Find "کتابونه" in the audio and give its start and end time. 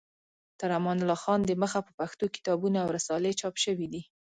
2.35-2.77